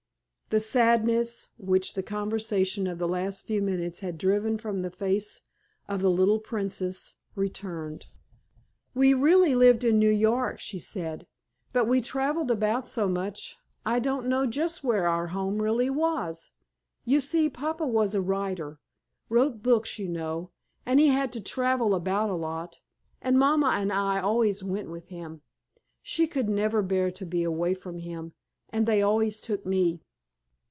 [0.53, 5.43] The sadness which the conversation of the last few minutes had driven from the face
[5.87, 8.07] of the little "Princess" returned.
[8.93, 11.25] "We really lived in New York," she said.
[11.71, 16.51] "But we traveled about so much I don't know just where our home really was.
[17.05, 20.51] You see Papa was a writer—wrote books, you know,
[20.85, 22.81] and he had to travel about a lot,
[23.21, 25.43] and Mama and I always went with him.
[26.01, 28.33] She could never bear to be away from him,
[28.67, 30.01] and they always took me.